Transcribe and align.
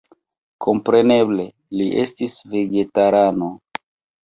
Kompreneble, 0.65 1.45
li 1.81 1.87
estis 2.05 2.41
vegetarano. 2.57 3.53